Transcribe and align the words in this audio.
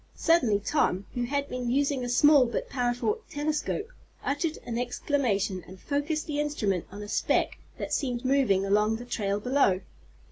Suddenly 0.15 0.59
Tom, 0.59 1.05
who 1.13 1.25
had 1.25 1.47
been 1.47 1.69
using 1.69 2.03
a 2.03 2.09
small 2.09 2.47
but 2.47 2.67
powerful 2.71 3.19
telescope, 3.29 3.89
uttered 4.23 4.57
an 4.65 4.79
exclamation, 4.79 5.63
and 5.67 5.79
focussed 5.79 6.25
the 6.25 6.39
instrument 6.39 6.85
on 6.91 7.03
a 7.03 7.07
speck 7.07 7.59
that 7.77 7.93
seemed 7.93 8.25
moving 8.25 8.65
along 8.65 8.93
on 8.93 8.95
the 8.95 9.05
trail 9.05 9.39
below. 9.39 9.81